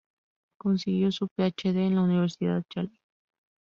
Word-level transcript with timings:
Consiguió 0.57 1.11
su 1.11 1.27
PhD 1.27 1.77
en 1.77 1.93
la 1.93 2.01
Universidad 2.01 2.63
Yale. 2.73 2.97